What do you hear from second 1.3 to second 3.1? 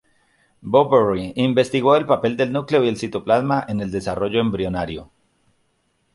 investigó el papel del núcleo y el